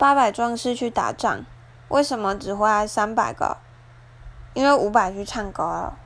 [0.00, 1.44] 八百壮士去打仗，
[1.88, 3.58] 为什么只会来三百个？
[4.54, 5.98] 因为五百去唱歌了。